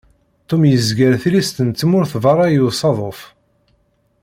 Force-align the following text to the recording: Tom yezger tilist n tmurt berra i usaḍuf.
Tom 0.47 0.61
yezger 0.71 1.13
tilist 1.21 1.55
n 1.67 1.69
tmurt 1.71 2.13
berra 2.23 2.45
i 2.51 2.57
usaḍuf. 2.67 3.19